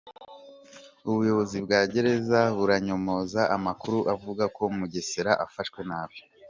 [1.09, 6.17] Ubuyobozi bwa Gereza buranyomoza amakuru avuga ko Mugesera afashwe nabi